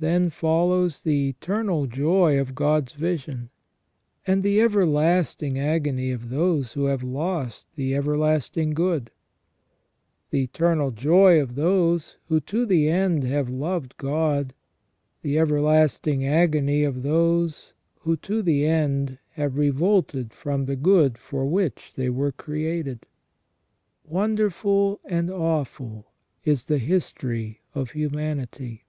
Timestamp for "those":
6.28-6.72, 11.54-12.16, 17.04-17.72